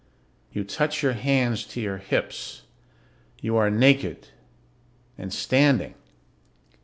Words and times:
You 0.51 0.63
touch 0.63 1.03
your 1.03 1.13
hands 1.13 1.63
to 1.65 1.79
your 1.79 1.99
hips. 1.99 2.63
You 3.39 3.55
are 3.57 3.69
naked. 3.69 4.29
And 5.15 5.31
standing. 5.31 5.93